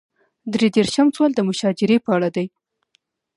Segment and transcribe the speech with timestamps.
[0.53, 2.47] درې دېرشم سوال د مشاجرې په اړه دی.